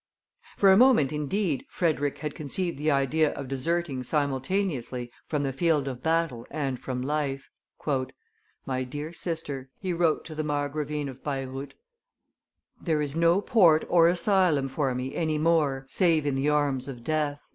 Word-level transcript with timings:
For 0.57 0.71
a 0.71 0.77
moment, 0.77 1.13
indeed, 1.13 1.63
Frederick 1.69 2.17
had 2.17 2.33
conceived 2.33 2.79
the 2.79 2.89
idea 2.89 3.31
of 3.33 3.47
deserting 3.47 4.01
simultaneously 4.01 5.11
from 5.27 5.43
the 5.43 5.53
field 5.53 5.87
of 5.87 6.01
battle 6.01 6.47
and 6.49 6.79
from 6.79 7.03
life. 7.03 7.51
"My 8.65 8.83
dear 8.83 9.13
sister," 9.13 9.69
he 9.77 9.93
wrote 9.93 10.25
to 10.25 10.33
the 10.33 10.43
Margravine 10.43 11.07
of 11.07 11.23
Baireuth, 11.23 11.75
"there 12.81 13.03
is 13.03 13.15
no 13.15 13.41
port 13.41 13.85
or 13.89 14.07
asylum 14.07 14.69
for 14.69 14.95
me 14.95 15.13
any 15.13 15.37
more 15.37 15.85
save 15.87 16.25
in 16.25 16.33
the 16.33 16.49
arms 16.49 16.87
of 16.87 17.03
death." 17.03 17.43